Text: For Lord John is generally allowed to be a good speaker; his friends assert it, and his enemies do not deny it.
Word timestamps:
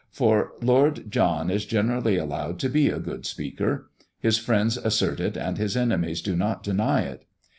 For 0.09 0.53
Lord 0.63 1.11
John 1.11 1.51
is 1.51 1.63
generally 1.67 2.17
allowed 2.17 2.57
to 2.61 2.69
be 2.69 2.89
a 2.89 2.97
good 2.97 3.23
speaker; 3.27 3.91
his 4.19 4.39
friends 4.39 4.77
assert 4.77 5.19
it, 5.19 5.37
and 5.37 5.59
his 5.59 5.77
enemies 5.77 6.23
do 6.23 6.35
not 6.35 6.63
deny 6.63 7.01
it. 7.01 7.21